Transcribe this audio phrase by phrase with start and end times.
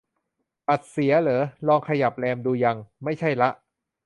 [0.67, 2.77] บัตรเสียเหรอ ลองขยับแรมดูยัง?
[3.03, 3.49] ไม่ใช่ละ